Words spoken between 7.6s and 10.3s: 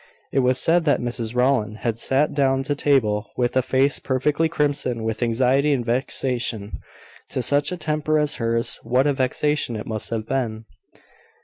a temper as hers, what a vexation it must have